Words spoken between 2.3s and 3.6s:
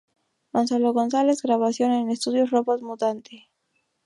Robot Mutante.